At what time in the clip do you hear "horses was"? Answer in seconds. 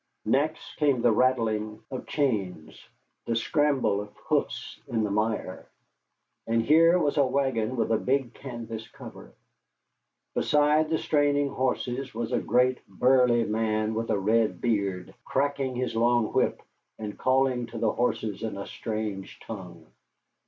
11.49-12.31